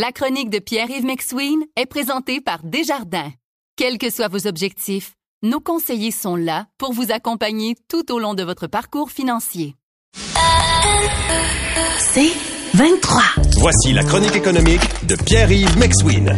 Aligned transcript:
La 0.00 0.12
chronique 0.12 0.48
de 0.48 0.60
Pierre-Yves 0.60 1.04
McSween 1.04 1.58
est 1.74 1.86
présentée 1.86 2.40
par 2.40 2.60
Desjardins. 2.62 3.32
Quels 3.74 3.98
que 3.98 4.10
soient 4.10 4.28
vos 4.28 4.46
objectifs, 4.46 5.14
nos 5.42 5.58
conseillers 5.58 6.12
sont 6.12 6.36
là 6.36 6.66
pour 6.78 6.92
vous 6.92 7.10
accompagner 7.10 7.74
tout 7.88 8.12
au 8.12 8.20
long 8.20 8.34
de 8.34 8.44
votre 8.44 8.68
parcours 8.68 9.10
financier. 9.10 9.74
C'est 11.98 12.30
23. 12.74 13.22
Voici 13.56 13.92
la 13.92 14.04
chronique 14.04 14.36
économique 14.36 14.82
de 15.08 15.16
Pierre-Yves 15.16 15.76
McSween. 15.76 16.32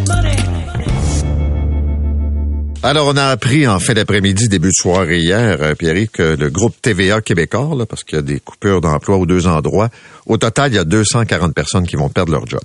Alors, 2.82 3.08
on 3.08 3.16
a 3.18 3.26
appris 3.26 3.68
en 3.68 3.78
fin 3.78 3.92
d'après-midi, 3.92 4.48
début 4.48 4.68
de 4.68 4.72
soirée 4.72 5.18
hier, 5.18 5.58
euh, 5.60 5.74
Pierre, 5.74 6.06
que 6.10 6.34
le 6.34 6.48
groupe 6.48 6.80
TVA 6.80 7.20
québécois, 7.20 7.74
là, 7.76 7.84
parce 7.84 8.04
qu'il 8.04 8.16
y 8.16 8.20
a 8.20 8.22
des 8.22 8.40
coupures 8.40 8.80
d'emploi 8.80 9.18
aux 9.18 9.26
deux 9.26 9.46
endroits, 9.46 9.90
au 10.24 10.38
total, 10.38 10.72
il 10.72 10.76
y 10.76 10.78
a 10.78 10.84
240 10.84 11.54
personnes 11.54 11.86
qui 11.86 11.96
vont 11.96 12.08
perdre 12.08 12.32
leur 12.32 12.46
job. 12.46 12.62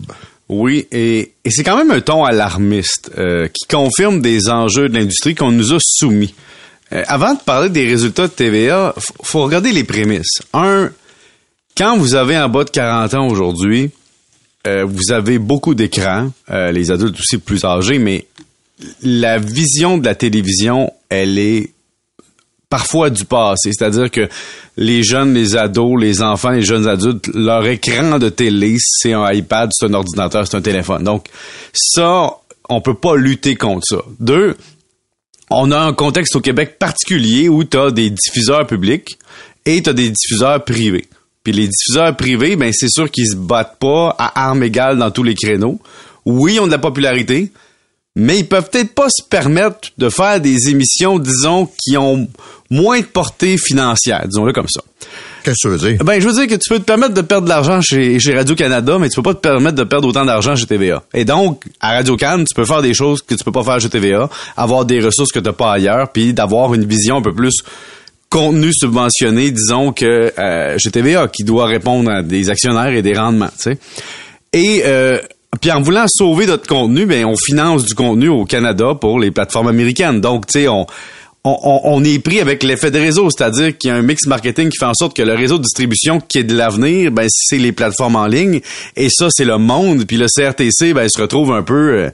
Oui, 0.47 0.87
et, 0.91 1.33
c'est 1.47 1.63
quand 1.63 1.77
même 1.77 1.91
un 1.91 2.01
ton 2.01 2.23
alarmiste 2.23 3.11
euh, 3.17 3.47
qui 3.47 3.65
confirme 3.67 4.21
des 4.21 4.49
enjeux 4.49 4.89
de 4.89 4.97
l'industrie 4.97 5.33
qu'on 5.33 5.51
nous 5.51 5.73
a 5.73 5.77
soumis. 5.79 6.35
Euh, 6.93 7.03
avant 7.07 7.33
de 7.33 7.39
parler 7.39 7.69
des 7.69 7.87
résultats 7.87 8.27
de 8.27 8.31
TVA, 8.33 8.93
faut, 9.23 9.43
regarder 9.43 9.71
les 9.71 9.83
prémices. 9.83 10.41
Un, 10.53 10.91
quand 11.75 11.97
vous 11.97 12.13
avez 12.13 12.37
en 12.37 12.47
bas 12.47 12.63
de 12.63 12.69
40 12.69 13.13
ans 13.15 13.27
aujourd'hui, 13.27 13.89
euh, 14.67 14.85
vous 14.85 15.11
avez 15.11 15.39
beaucoup 15.39 15.73
d'écrans, 15.73 16.31
les 16.49 16.91
adultes 16.91 17.19
aussi 17.19 17.39
plus 17.39 17.65
âgés, 17.65 17.97
mais 17.97 18.27
la 19.01 19.39
vision 19.39 19.97
de 19.97 20.05
la 20.05 20.15
télévision, 20.15 20.91
elle 21.09 21.39
est 21.39 21.71
parfois 22.69 23.09
du 23.09 23.25
passé. 23.25 23.71
C'est-à-dire 23.71 24.11
que 24.11 24.27
les 24.77 25.03
jeunes, 25.03 25.33
les 25.33 25.55
ados, 25.55 25.99
les 25.99 26.21
enfants, 26.21 26.49
les 26.49 26.63
jeunes 26.63 26.87
adultes, 26.87 27.29
leur 27.33 27.65
écran 27.65 28.19
de 28.19 28.29
télé, 28.29 28.75
c'est 28.79 29.13
un 29.13 29.31
iPad, 29.31 29.69
c'est 29.73 29.85
un 29.85 29.93
ordinateur, 29.93 30.47
c'est 30.47 30.57
un 30.57 30.61
téléphone. 30.61 31.03
Donc, 31.03 31.27
ça, 31.73 32.29
on 32.69 32.81
peut 32.81 32.95
pas 32.95 33.15
lutter 33.15 33.55
contre 33.55 33.85
ça. 33.87 33.97
Deux, 34.19 34.55
on 35.49 35.71
a 35.71 35.79
un 35.79 35.93
contexte 35.93 36.35
au 36.35 36.41
Québec 36.41 36.77
particulier 36.79 37.49
où 37.49 37.63
tu 37.63 37.77
as 37.77 37.91
des 37.91 38.09
diffuseurs 38.09 38.65
publics 38.65 39.17
et 39.65 39.81
tu 39.81 39.89
as 39.89 39.93
des 39.93 40.09
diffuseurs 40.09 40.63
privés. 40.63 41.05
Puis 41.43 41.53
les 41.53 41.67
diffuseurs 41.67 42.15
privés, 42.17 42.55
ben 42.55 42.71
c'est 42.73 42.89
sûr 42.89 43.09
qu'ils 43.11 43.27
se 43.27 43.35
battent 43.35 43.77
pas 43.79 44.15
à 44.17 44.47
armes 44.47 44.63
égales 44.63 44.97
dans 44.97 45.11
tous 45.11 45.21
les 45.21 45.35
créneaux. 45.35 45.79
Oui, 46.25 46.55
ils 46.55 46.59
ont 46.59 46.65
de 46.65 46.71
la 46.71 46.79
popularité, 46.79 47.51
mais 48.15 48.39
ils 48.39 48.47
peuvent 48.47 48.69
peut-être 48.69 48.93
pas 48.93 49.09
se 49.09 49.23
permettre 49.23 49.89
de 49.97 50.09
faire 50.09 50.39
des 50.39 50.69
émissions, 50.69 51.19
disons, 51.19 51.69
qui 51.77 51.97
ont 51.97 52.27
moins 52.69 52.99
de 52.99 53.05
portée 53.05 53.57
financière, 53.57 54.23
disons-le 54.25 54.53
comme 54.53 54.67
ça. 54.67 54.81
Qu'est-ce 55.43 55.67
que 55.67 55.67
tu 55.67 55.67
veux 55.67 55.89
dire? 55.91 56.03
Ben, 56.03 56.19
je 56.19 56.27
veux 56.27 56.33
dire 56.33 56.47
que 56.47 56.55
tu 56.55 56.69
peux 56.69 56.79
te 56.79 56.85
permettre 56.85 57.13
de 57.13 57.21
perdre 57.21 57.45
de 57.45 57.49
l'argent 57.49 57.79
chez, 57.81 58.19
chez 58.19 58.33
Radio-Canada, 58.33 58.97
mais 58.99 59.09
tu 59.09 59.15
peux 59.17 59.21
pas 59.21 59.35
te 59.35 59.41
permettre 59.41 59.75
de 59.75 59.83
perdre 59.83 60.07
autant 60.07 60.25
d'argent 60.25 60.55
chez 60.55 60.65
TVA. 60.65 61.03
Et 61.13 61.25
donc, 61.25 61.65
à 61.79 61.93
Radio-Can, 61.93 62.45
tu 62.45 62.55
peux 62.55 62.65
faire 62.65 62.81
des 62.81 62.93
choses 62.93 63.21
que 63.21 63.35
tu 63.35 63.43
peux 63.43 63.51
pas 63.51 63.63
faire 63.63 63.79
chez 63.79 63.89
TVA, 63.89 64.29
avoir 64.57 64.85
des 64.85 65.01
ressources 65.01 65.31
que 65.31 65.39
tu 65.39 65.51
pas 65.51 65.73
ailleurs, 65.73 66.11
puis 66.11 66.33
d'avoir 66.33 66.73
une 66.73 66.85
vision 66.85 67.17
un 67.17 67.21
peu 67.21 67.33
plus 67.33 67.63
contenu 68.29 68.71
subventionné, 68.73 69.51
disons 69.51 69.93
que 69.93 70.33
euh, 70.39 70.77
chez 70.79 70.89
TVA, 70.89 71.27
qui 71.27 71.43
doit 71.43 71.67
répondre 71.67 72.09
à 72.09 72.23
des 72.23 72.49
actionnaires 72.49 72.93
et 72.93 73.03
des 73.03 73.13
rendements, 73.13 73.51
tu 73.55 73.71
sais. 73.71 73.77
Et 74.51 74.81
euh, 74.85 75.19
puis 75.65 75.71
en 75.71 75.81
voulant 75.81 76.05
sauver 76.07 76.45
notre 76.45 76.67
contenu, 76.67 77.07
ben 77.07 77.25
on 77.25 77.35
finance 77.35 77.85
du 77.85 77.95
contenu 77.95 78.29
au 78.29 78.45
Canada 78.45 78.93
pour 78.99 79.19
les 79.19 79.31
plateformes 79.31 79.67
américaines. 79.67 80.21
Donc, 80.21 80.45
tu 80.45 80.59
sais, 80.59 80.67
on, 80.67 80.85
on, 81.43 81.79
on 81.83 82.03
est 82.03 82.19
pris 82.19 82.39
avec 82.39 82.61
l'effet 82.61 82.91
de 82.91 82.99
réseau, 82.99 83.31
c'est-à-dire 83.31 83.75
qu'il 83.75 83.87
y 83.89 83.91
a 83.91 83.95
un 83.95 84.03
mix 84.03 84.27
marketing 84.27 84.69
qui 84.69 84.77
fait 84.77 84.85
en 84.85 84.93
sorte 84.93 85.15
que 85.15 85.23
le 85.23 85.33
réseau 85.33 85.57
de 85.57 85.63
distribution 85.63 86.19
qui 86.19 86.37
est 86.37 86.43
de 86.43 86.55
l'avenir, 86.55 87.11
ben 87.11 87.25
c'est 87.29 87.57
les 87.57 87.71
plateformes 87.71 88.15
en 88.15 88.27
ligne, 88.27 88.61
et 88.95 89.09
ça 89.09 89.29
c'est 89.31 89.43
le 89.45 89.57
monde. 89.57 90.05
Puis 90.05 90.17
le 90.17 90.27
CRTC, 90.27 90.93
ben 90.93 91.03
il 91.05 91.09
se 91.09 91.19
retrouve 91.19 91.51
un 91.51 91.63
peu 91.63 91.73
euh, 91.97 92.09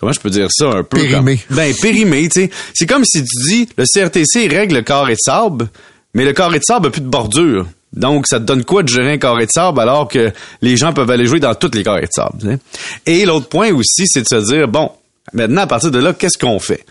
comment 0.00 0.12
je 0.12 0.20
peux 0.20 0.30
dire 0.30 0.48
ça 0.50 0.66
un 0.68 0.82
peu 0.82 0.96
Périmé. 0.96 1.36
comme- 1.48 1.56
ben 1.56 1.74
périmé 1.74 2.28
tu 2.30 2.40
sais 2.44 2.50
c'est 2.74 2.86
comme 2.86 3.04
si 3.04 3.22
tu 3.22 3.48
dis 3.50 3.68
le 3.76 3.84
CRTC 3.84 4.46
règle 4.48 4.76
le 4.76 4.82
carré 4.82 5.12
de 5.14 5.18
sable 5.20 5.68
mais 6.14 6.24
le 6.24 6.32
carré 6.32 6.58
de 6.58 6.64
sable 6.64 6.86
a 6.86 6.90
plus 6.90 7.00
de 7.02 7.08
bordure 7.08 7.66
donc 7.96 8.26
ça 8.28 8.38
te 8.38 8.44
donne 8.44 8.64
quoi 8.64 8.82
de 8.82 8.88
gérer 8.88 9.12
un 9.14 9.18
carré 9.18 9.46
de 9.46 9.50
sable 9.50 9.80
alors 9.80 10.06
que 10.06 10.30
les 10.62 10.76
gens 10.76 10.92
peuvent 10.92 11.10
aller 11.10 11.26
jouer 11.26 11.40
dans 11.40 11.54
tous 11.54 11.70
les 11.74 11.82
carrés 11.82 12.02
de 12.02 12.08
sable 12.12 12.58
et 13.06 13.24
l'autre 13.24 13.48
point 13.48 13.72
aussi 13.72 14.04
c'est 14.06 14.22
de 14.22 14.28
se 14.28 14.52
dire 14.52 14.68
bon 14.68 14.90
maintenant 15.32 15.62
à 15.62 15.66
partir 15.66 15.90
de 15.90 15.98
là 15.98 16.12
qu'est-ce 16.12 16.38
qu'on 16.38 16.58
fait? 16.58 16.84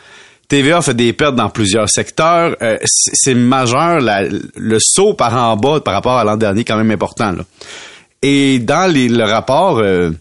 TVA 0.48 0.82
fait 0.84 0.94
des 0.94 1.12
pertes 1.12 1.36
dans 1.36 1.50
plusieurs 1.50 1.90
secteurs. 1.90 2.56
Euh, 2.62 2.78
c'est 2.84 3.34
majeur. 3.34 3.98
le 4.00 4.78
saut 4.80 5.16
par 5.16 5.34
en 5.36 5.58
bas 5.58 5.80
par 5.80 5.96
rapport 5.96 6.20
à 6.20 6.24
l'an 6.24 6.38
dernier 6.38 6.64
quand 6.64 6.78
même 6.78 6.92
important. 6.92 7.34
Et 8.22 8.60
dans 8.60 8.86
les- 8.92 9.10
le 9.10 9.24
rapport, 9.24 9.80
euh, 9.80 10.12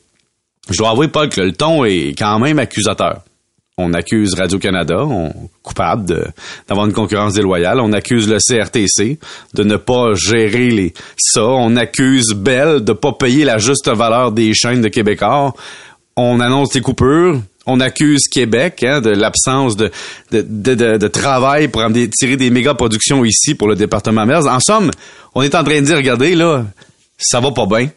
je 0.70 0.78
dois 0.78 0.92
avouer, 0.92 1.08
Paul, 1.08 1.28
que 1.28 1.42
le 1.42 1.52
ton 1.52 1.84
est 1.84 2.14
quand 2.18 2.38
même 2.38 2.58
accusateur. 2.58 3.20
On 3.76 3.92
accuse 3.92 4.34
Radio-Canada, 4.34 5.04
coupable 5.64 6.32
d'avoir 6.68 6.86
une 6.86 6.92
concurrence 6.92 7.34
déloyale. 7.34 7.80
On 7.80 7.92
accuse 7.92 8.28
le 8.28 8.38
CRTC 8.38 9.18
de 9.54 9.64
ne 9.64 9.76
pas 9.76 10.14
gérer 10.14 10.70
les 10.70 10.94
ça. 11.16 11.44
On 11.44 11.74
accuse 11.74 12.34
Bell 12.36 12.84
de 12.84 12.92
pas 12.92 13.12
payer 13.12 13.44
la 13.44 13.58
juste 13.58 13.88
valeur 13.88 14.30
des 14.30 14.54
chaînes 14.54 14.80
de 14.80 14.86
Québécois. 14.86 15.54
On 16.14 16.38
annonce 16.38 16.70
des 16.70 16.82
coupures. 16.82 17.40
On 17.66 17.80
accuse 17.80 18.28
Québec 18.28 18.84
hein, 18.84 19.00
de 19.00 19.10
l'absence 19.10 19.76
de, 19.76 21.08
travail 21.08 21.66
pour 21.66 21.82
tirer 22.16 22.36
des 22.36 22.50
méga 22.50 22.74
productions 22.74 23.24
ici 23.24 23.56
pour 23.56 23.66
le 23.66 23.74
département 23.74 24.24
Mers. 24.24 24.46
En 24.46 24.60
somme, 24.60 24.92
on 25.34 25.42
est 25.42 25.56
en 25.56 25.64
train 25.64 25.80
de 25.80 25.86
dire, 25.86 25.96
regardez, 25.96 26.36
là, 26.36 26.64
ça 27.18 27.40
va 27.40 27.50
pas 27.50 27.66
bien. 27.66 27.88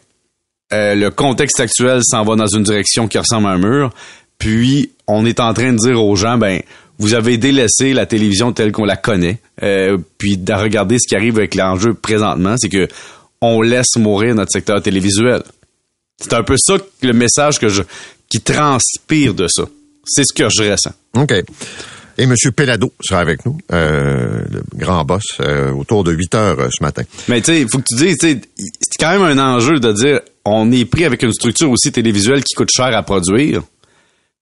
Euh, 0.72 0.96
le 0.96 1.10
contexte 1.10 1.60
actuel 1.60 2.00
s'en 2.02 2.24
va 2.24 2.34
dans 2.34 2.46
une 2.46 2.64
direction 2.64 3.06
qui 3.06 3.18
ressemble 3.18 3.46
à 3.46 3.50
un 3.50 3.58
mur. 3.58 3.90
Puis, 4.38 4.90
on 5.08 5.26
est 5.26 5.40
en 5.40 5.52
train 5.54 5.72
de 5.72 5.78
dire 5.78 6.02
aux 6.02 6.14
gens, 6.14 6.38
ben, 6.38 6.60
vous 6.98 7.14
avez 7.14 7.36
délaissé 7.38 7.92
la 7.94 8.06
télévision 8.06 8.52
telle 8.52 8.72
qu'on 8.72 8.84
la 8.84 8.96
connaît. 8.96 9.38
Euh, 9.62 9.98
puis, 10.18 10.36
de 10.36 10.52
regarder 10.52 10.98
ce 10.98 11.08
qui 11.08 11.16
arrive 11.16 11.38
avec 11.38 11.54
l'enjeu 11.54 11.94
présentement, 11.94 12.54
c'est 12.58 12.68
que 12.68 12.86
on 13.40 13.62
laisse 13.62 13.96
mourir 13.96 14.34
notre 14.34 14.52
secteur 14.52 14.82
télévisuel. 14.82 15.42
C'est 16.20 16.32
un 16.34 16.42
peu 16.42 16.56
ça 16.58 16.76
le 17.02 17.12
message 17.12 17.58
que 17.58 17.68
je, 17.68 17.82
qui 18.28 18.40
transpire 18.40 19.34
de 19.34 19.46
ça. 19.48 19.64
C'est 20.04 20.24
ce 20.24 20.32
que 20.32 20.48
je 20.48 20.70
ressens. 20.70 20.92
OK. 21.14 21.32
Et 22.18 22.24
M. 22.24 22.34
Pelado 22.54 22.92
sera 23.00 23.20
avec 23.20 23.46
nous, 23.46 23.58
euh, 23.72 24.42
le 24.50 24.62
grand 24.74 25.04
boss, 25.04 25.22
euh, 25.40 25.70
autour 25.70 26.02
de 26.02 26.10
8 26.10 26.34
heures 26.34 26.58
euh, 26.58 26.68
ce 26.76 26.82
matin. 26.82 27.02
Mais 27.28 27.40
tu 27.40 27.52
sais, 27.52 27.60
il 27.60 27.68
faut 27.70 27.78
que 27.78 27.84
tu 27.88 27.94
dises, 27.94 28.16
c'est 28.20 28.40
quand 28.98 29.10
même 29.10 29.22
un 29.22 29.38
enjeu 29.38 29.78
de 29.78 29.92
dire, 29.92 30.20
on 30.44 30.72
est 30.72 30.84
pris 30.84 31.04
avec 31.04 31.22
une 31.22 31.32
structure 31.32 31.70
aussi 31.70 31.92
télévisuelle 31.92 32.42
qui 32.42 32.54
coûte 32.54 32.70
cher 32.74 32.86
à 32.86 33.02
produire. 33.04 33.62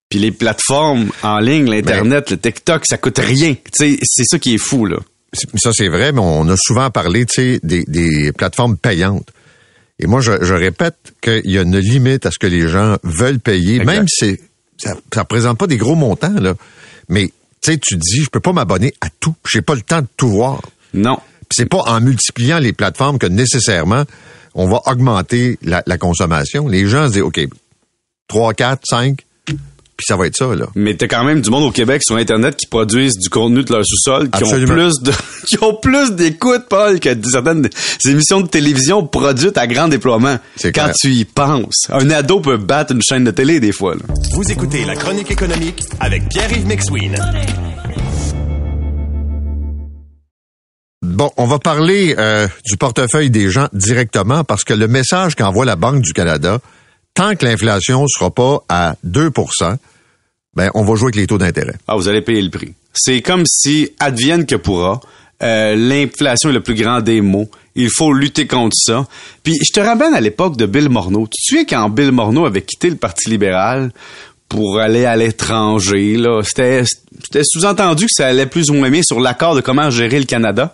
Puis 0.08 0.18
les 0.18 0.30
plateformes 0.30 1.10
en 1.22 1.38
ligne, 1.38 1.68
l'Internet, 1.68 2.30
le 2.30 2.38
TikTok, 2.38 2.84
ça 2.86 2.96
coûte 2.96 3.18
rien. 3.18 3.54
C'est 3.72 3.98
ça 4.24 4.38
qui 4.38 4.54
est 4.54 4.58
fou, 4.58 4.86
là. 4.86 4.98
Ça, 5.56 5.70
c'est 5.72 5.88
vrai, 5.88 6.12
mais 6.12 6.20
on 6.20 6.48
a 6.48 6.56
souvent 6.56 6.90
parlé, 6.90 7.26
des, 7.36 7.84
des 7.84 8.32
plateformes 8.32 8.76
payantes. 8.76 9.28
Et 9.98 10.06
moi, 10.06 10.20
je, 10.20 10.44
je 10.44 10.54
répète 10.54 11.14
qu'il 11.20 11.50
y 11.50 11.58
a 11.58 11.62
une 11.62 11.78
limite 11.78 12.26
à 12.26 12.30
ce 12.30 12.38
que 12.38 12.46
les 12.46 12.68
gens 12.68 12.96
veulent 13.02 13.40
payer, 13.40 13.76
Exact. 13.76 13.86
même 13.86 14.06
si 14.08 14.38
ça 14.78 14.94
ne 14.94 15.18
représente 15.18 15.58
pas 15.58 15.66
des 15.66 15.76
gros 15.76 15.94
montants, 15.96 16.38
là. 16.40 16.54
Mais, 17.08 17.30
tu 17.62 17.78
tu 17.80 17.96
dis, 17.96 18.22
je 18.22 18.30
peux 18.30 18.40
pas 18.40 18.52
m'abonner 18.52 18.94
à 19.00 19.08
tout. 19.20 19.34
J'ai 19.50 19.62
pas 19.62 19.74
le 19.74 19.80
temps 19.82 20.02
de 20.02 20.06
tout 20.16 20.28
voir. 20.28 20.60
Non. 20.94 21.16
Puis 21.48 21.56
c'est 21.56 21.66
pas 21.66 21.82
en 21.86 22.00
multipliant 22.00 22.58
les 22.58 22.72
plateformes 22.72 23.18
que 23.18 23.26
nécessairement 23.26 24.04
on 24.54 24.68
va 24.68 24.80
augmenter 24.86 25.58
la, 25.62 25.82
la 25.86 25.98
consommation. 25.98 26.66
Les 26.66 26.86
gens 26.86 27.08
se 27.08 27.12
disent, 27.12 27.22
OK, 27.22 27.40
3, 28.28 28.54
4, 28.54 28.82
5, 28.88 29.25
puis 29.96 30.04
ça 30.06 30.16
va 30.16 30.26
être 30.26 30.36
ça, 30.36 30.54
là. 30.54 30.66
Mais 30.74 30.94
t'as 30.94 31.06
quand 31.08 31.24
même 31.24 31.40
du 31.40 31.48
monde 31.50 31.64
au 31.64 31.70
Québec 31.70 32.02
sur 32.04 32.16
Internet 32.16 32.54
qui 32.56 32.66
produisent 32.66 33.16
du 33.18 33.28
contenu 33.30 33.64
de 33.64 33.72
leur 33.72 33.82
sous-sol, 33.84 34.28
qui 34.30 34.44
ont 34.44 34.50
plus 34.66 35.00
de, 35.00 35.12
qui 35.46 35.56
ont 35.62 35.74
plus 35.74 36.12
d'écoute, 36.12 36.64
Paul, 36.68 37.00
que 37.00 37.08
certaines 37.30 37.68
émissions 38.06 38.40
de 38.42 38.48
télévision 38.48 39.06
produites 39.06 39.56
à 39.56 39.66
grand 39.66 39.88
déploiement. 39.88 40.38
C'est 40.56 40.72
Quand 40.72 40.84
clair. 40.84 40.94
tu 41.00 41.12
y 41.12 41.24
penses. 41.24 41.86
Un 41.90 42.10
ado 42.10 42.40
peut 42.40 42.58
battre 42.58 42.92
une 42.92 43.02
chaîne 43.02 43.24
de 43.24 43.30
télé, 43.30 43.58
des 43.58 43.72
fois, 43.72 43.94
là. 43.94 44.02
Vous 44.32 44.50
écoutez 44.50 44.84
la 44.84 44.96
chronique 44.96 45.30
économique 45.30 45.82
avec 46.00 46.28
Pierre-Yves 46.28 46.66
McSween. 46.66 47.16
Bon, 51.02 51.30
on 51.36 51.46
va 51.46 51.58
parler 51.58 52.14
euh, 52.18 52.48
du 52.66 52.76
portefeuille 52.76 53.30
des 53.30 53.50
gens 53.50 53.68
directement 53.72 54.44
parce 54.44 54.64
que 54.64 54.74
le 54.74 54.88
message 54.88 55.34
qu'envoie 55.36 55.64
la 55.64 55.76
Banque 55.76 56.02
du 56.02 56.12
Canada, 56.12 56.58
tant 57.16 57.34
que 57.34 57.44
l'inflation 57.44 58.06
sera 58.06 58.30
pas 58.30 58.60
à 58.68 58.94
2% 59.04 59.76
ben 60.56 60.70
on 60.74 60.84
va 60.84 60.94
jouer 60.96 61.08
avec 61.08 61.16
les 61.16 61.26
taux 61.26 61.38
d'intérêt. 61.38 61.74
Ah, 61.86 61.96
vous 61.96 62.08
allez 62.08 62.22
payer 62.22 62.40
le 62.40 62.50
prix. 62.50 62.72
C'est 62.94 63.20
comme 63.20 63.44
si, 63.46 63.90
advienne 64.00 64.46
que 64.46 64.56
pourra, 64.56 65.00
euh, 65.42 65.76
l'inflation 65.76 66.48
est 66.48 66.54
le 66.54 66.62
plus 66.62 66.74
grand 66.74 67.02
des 67.02 67.20
maux. 67.20 67.48
Il 67.74 67.90
faut 67.94 68.12
lutter 68.14 68.46
contre 68.46 68.74
ça. 68.74 69.06
Puis, 69.42 69.54
je 69.62 69.70
te 69.70 69.80
ramène 69.80 70.14
à 70.14 70.20
l'époque 70.20 70.56
de 70.56 70.64
Bill 70.64 70.88
Morneau. 70.88 71.26
Tu 71.26 71.42
souviens 71.42 71.66
quand 71.66 71.90
Bill 71.90 72.10
Morneau 72.10 72.46
avait 72.46 72.62
quitté 72.62 72.88
le 72.88 72.96
Parti 72.96 73.28
libéral 73.28 73.92
pour 74.48 74.78
aller 74.78 75.04
à 75.04 75.14
l'étranger, 75.14 76.16
là? 76.16 76.40
C'était, 76.42 76.84
c'était 77.22 77.42
sous-entendu 77.44 78.04
que 78.04 78.12
ça 78.12 78.28
allait 78.28 78.46
plus 78.46 78.70
ou 78.70 78.74
moins 78.74 78.88
bien 78.88 79.02
sur 79.02 79.20
l'accord 79.20 79.56
de 79.56 79.60
comment 79.60 79.90
gérer 79.90 80.18
le 80.18 80.24
Canada. 80.24 80.72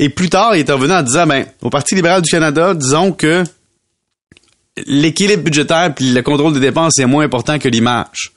Et 0.00 0.08
plus 0.08 0.30
tard, 0.30 0.56
il 0.56 0.60
est 0.60 0.70
revenu 0.72 0.94
en 0.94 1.02
disant, 1.02 1.28
ben, 1.28 1.44
au 1.60 1.70
Parti 1.70 1.94
libéral 1.94 2.22
du 2.22 2.30
Canada, 2.30 2.74
disons 2.74 3.12
que 3.12 3.44
l'équilibre 4.86 5.44
budgétaire 5.44 5.94
puis 5.94 6.12
le 6.12 6.22
contrôle 6.22 6.54
des 6.54 6.60
dépenses 6.60 6.98
est 6.98 7.06
moins 7.06 7.24
important 7.24 7.58
que 7.58 7.68
l'image. 7.68 8.32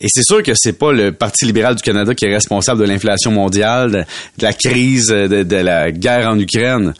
Et 0.00 0.08
c'est 0.10 0.22
sûr 0.22 0.42
que 0.42 0.52
c'est 0.54 0.74
pas 0.74 0.92
le 0.92 1.12
Parti 1.12 1.46
libéral 1.46 1.74
du 1.74 1.82
Canada 1.82 2.14
qui 2.14 2.26
est 2.26 2.32
responsable 2.32 2.80
de 2.80 2.86
l'inflation 2.86 3.30
mondiale, 3.30 4.06
de, 4.38 4.44
la 4.44 4.52
crise, 4.52 5.06
de, 5.06 5.42
de, 5.42 5.56
la 5.56 5.90
guerre 5.90 6.28
en 6.28 6.38
Ukraine. 6.38 6.92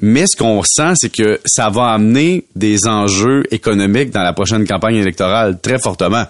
Mais 0.00 0.24
ce 0.26 0.36
qu'on 0.36 0.62
sent, 0.62 0.94
c'est 0.96 1.14
que 1.14 1.40
ça 1.44 1.68
va 1.68 1.90
amener 1.92 2.46
des 2.56 2.86
enjeux 2.86 3.42
économiques 3.50 4.10
dans 4.10 4.22
la 4.22 4.32
prochaine 4.32 4.66
campagne 4.66 4.96
électorale 4.96 5.60
très 5.60 5.78
fortement. 5.78 6.24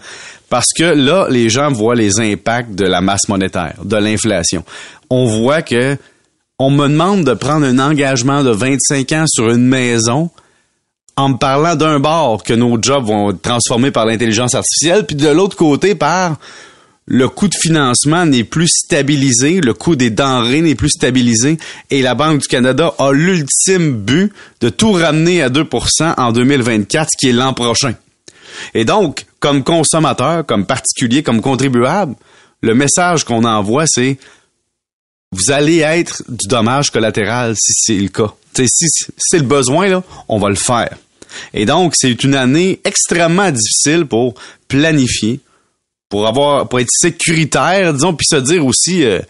Parce 0.49 0.73
que 0.77 0.83
là, 0.83 1.29
les 1.31 1.49
gens 1.49 1.71
voient 1.71 1.95
les 1.95 2.19
impacts 2.19 2.75
de 2.75 2.87
la 2.87 3.01
masse 3.01 3.29
monétaire, 3.29 3.77
de 3.85 3.97
l'inflation. 3.97 4.65
On 5.09 5.27
voit 5.27 5.63
que 5.63 5.97
on 6.59 6.71
me 6.71 6.89
demande 6.89 7.25
de 7.25 7.33
prendre 7.35 7.65
un 7.65 7.79
engagement 7.79 8.43
de 8.43 8.51
25 8.51 9.13
ans 9.13 9.25
sur 9.29 9.49
une 9.51 9.67
maison 9.67 10.31
en 11.21 11.35
parlant 11.35 11.77
d'un 11.77 12.01
bord 12.01 12.43
que 12.43 12.55
nos 12.55 12.81
jobs 12.81 13.05
vont 13.05 13.31
être 13.31 13.43
transformés 13.43 13.91
par 13.91 14.07
l'intelligence 14.07 14.55
artificielle, 14.55 15.07
puis 15.07 15.17
de 15.17 15.29
l'autre 15.29 15.57
côté 15.57 15.95
par 15.95 16.39
le 17.07 17.29
coût 17.29 17.49
de 17.49 17.57
financement 17.57 18.25
n'est 18.25 18.45
plus 18.45 18.69
stabilisé, 18.69 19.61
le 19.61 19.75
coût 19.75 19.97
des 19.97 20.11
denrées 20.11 20.61
n'est 20.61 20.77
plus 20.77 20.91
stabilisé, 20.91 21.59
et 21.91 22.03
la 22.03 22.15
Banque 22.15 22.43
du 22.43 22.49
Canada 22.49 22.95
a 22.99 23.11
l'ultime 23.11 23.97
but 23.97 24.33
de 24.61 24.69
tout 24.69 24.93
ramener 24.93 25.43
à 25.43 25.49
2% 25.49 26.15
en 26.17 26.33
2024, 26.33 27.09
ce 27.13 27.19
qui 27.19 27.31
est 27.31 27.33
l'an 27.33 27.53
prochain. 27.53 27.95
Et 28.75 28.85
donc, 28.85 29.27
comme 29.41 29.65
consommateur, 29.65 30.47
comme 30.47 30.67
particulier, 30.67 31.23
comme 31.23 31.41
contribuable, 31.41 32.15
le 32.63 32.75
message 32.75 33.25
qu'on 33.25 33.45
envoie, 33.45 33.87
c'est 33.87 34.19
vous 35.33 35.51
allez 35.51 35.79
être 35.79 36.23
du 36.29 36.47
dommage 36.47 36.91
collatéral 36.91 37.55
si 37.57 37.73
c'est 37.75 37.99
le 37.99 38.09
cas. 38.09 38.35
si 38.55 38.87
c'est 39.17 39.39
le 39.39 39.45
besoin, 39.45 40.03
on 40.29 40.39
va 40.39 40.49
le 40.49 40.57
faire. 40.57 40.97
Et 41.55 41.67
donc, 41.67 41.95
c'est 41.97 42.23
une 42.25 42.35
année 42.35 42.81
extrêmement 42.85 43.51
difficile 43.51 44.07
pour 44.07 44.35
planifier, 44.69 45.41
pour 46.09 46.27
avoir, 46.27 46.69
pour 46.69 46.81
être 46.81 46.91
sécuritaire, 46.91 47.95
disons, 47.95 48.15
puis 48.15 48.27
se 48.29 48.37
dire 48.37 48.65
aussi, 48.65 49.05
euh, 49.05 49.21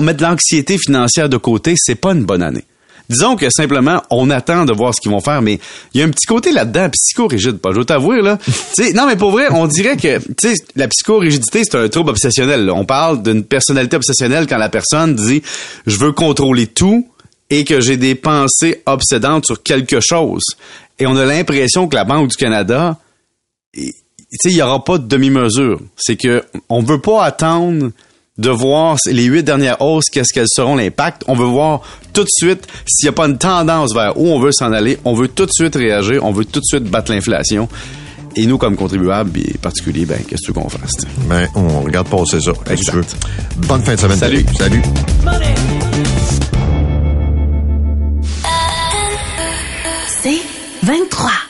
mettre 0.00 0.22
l'anxiété 0.22 0.78
financière 0.78 1.28
de 1.28 1.36
côté, 1.36 1.74
c'est 1.76 1.94
pas 1.94 2.12
une 2.12 2.24
bonne 2.24 2.42
année. 2.42 2.64
Disons 3.08 3.36
que 3.36 3.48
simplement, 3.50 4.02
on 4.10 4.30
attend 4.30 4.64
de 4.64 4.72
voir 4.72 4.94
ce 4.94 5.00
qu'ils 5.00 5.12
vont 5.12 5.20
faire, 5.20 5.40
mais 5.40 5.60
il 5.94 6.00
y 6.00 6.02
a 6.02 6.06
un 6.06 6.10
petit 6.10 6.26
côté 6.26 6.50
là-dedans, 6.50 6.88
psychorigide, 6.90 7.58
pas, 7.58 7.70
je 7.72 7.78
veux 7.78 7.84
t'avouer, 7.84 8.20
là. 8.20 8.38
non, 8.94 9.06
mais 9.06 9.16
pour 9.16 9.30
vrai, 9.30 9.46
on 9.50 9.66
dirait 9.66 9.96
que, 9.96 10.18
tu 10.18 10.34
sais, 10.40 10.54
la 10.74 10.88
psychorigidité, 10.88 11.62
c'est 11.64 11.76
un 11.76 11.88
trouble 11.88 12.10
obsessionnel. 12.10 12.68
On 12.70 12.84
parle 12.84 13.22
d'une 13.22 13.44
personnalité 13.44 13.96
obsessionnelle 13.96 14.46
quand 14.48 14.58
la 14.58 14.68
personne 14.68 15.14
dit, 15.14 15.42
je 15.86 15.98
veux 15.98 16.12
contrôler 16.12 16.66
tout 16.66 17.06
et 17.48 17.64
que 17.64 17.80
j'ai 17.80 17.96
des 17.96 18.16
pensées 18.16 18.82
obsédantes 18.86 19.46
sur 19.46 19.62
quelque 19.62 20.00
chose. 20.00 20.42
Et 20.98 21.06
on 21.06 21.16
a 21.16 21.24
l'impression 21.24 21.88
que 21.88 21.94
la 21.94 22.04
Banque 22.04 22.30
du 22.30 22.36
Canada, 22.36 22.98
tu 23.74 23.92
sais, 24.32 24.50
il 24.50 24.56
y 24.56 24.62
aura 24.62 24.82
pas 24.82 24.98
de 24.98 25.06
demi-mesure. 25.06 25.80
C'est 25.96 26.16
que 26.16 26.42
on 26.68 26.82
veut 26.82 27.00
pas 27.00 27.24
attendre 27.24 27.90
de 28.38 28.50
voir 28.50 28.98
les 29.06 29.24
huit 29.24 29.42
dernières 29.42 29.80
hausses, 29.80 30.06
qu'est-ce 30.10 30.32
qu'elles 30.32 30.48
seront 30.48 30.76
l'impact. 30.76 31.24
On 31.26 31.34
veut 31.34 31.46
voir 31.46 31.82
tout 32.12 32.22
de 32.22 32.28
suite 32.30 32.66
s'il 32.86 33.06
n'y 33.06 33.10
a 33.10 33.12
pas 33.12 33.26
une 33.26 33.38
tendance 33.38 33.94
vers 33.94 34.18
où 34.18 34.28
on 34.28 34.38
veut 34.38 34.52
s'en 34.52 34.72
aller. 34.72 34.98
On 35.04 35.14
veut 35.14 35.28
tout 35.28 35.46
de 35.46 35.52
suite 35.52 35.74
réagir. 35.74 36.24
On 36.24 36.32
veut 36.32 36.44
tout 36.44 36.60
de 36.60 36.64
suite 36.64 36.84
battre 36.84 37.12
l'inflation. 37.12 37.68
Et 38.38 38.44
nous, 38.44 38.58
comme 38.58 38.76
contribuables 38.76 39.38
et 39.38 39.56
particuliers, 39.56 40.04
ben, 40.04 40.18
qu'est-ce 40.28 40.52
qu'on 40.52 40.68
fasse? 40.68 40.92
Ben, 41.26 41.48
on 41.54 41.80
regarde 41.80 42.08
passer 42.08 42.38
ça. 42.40 42.52
Exact. 42.70 43.16
Bonne 43.66 43.82
fin 43.82 43.94
de 43.94 44.00
semaine. 44.00 44.18
Salut. 44.18 44.44
Salut. 44.58 44.82
C'est 50.22 50.55
23. 50.86 51.45